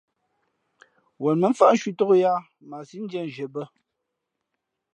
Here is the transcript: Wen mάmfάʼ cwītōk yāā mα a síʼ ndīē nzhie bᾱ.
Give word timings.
Wen 1.23 1.37
mάmfάʼ 1.43 1.73
cwītōk 1.81 2.11
yāā 2.21 2.33
mα 2.69 2.75
a 2.83 2.87
síʼ 2.87 3.01
ndīē 3.03 3.23
nzhie 3.27 3.47
bᾱ. 3.53 3.63